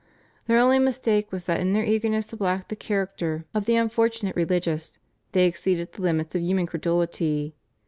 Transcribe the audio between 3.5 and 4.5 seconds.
of the unfortunate